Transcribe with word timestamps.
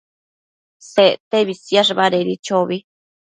Sectebi 0.85 1.55
siash 1.59 1.93
badedi 2.01 2.35
chobi 2.49 2.81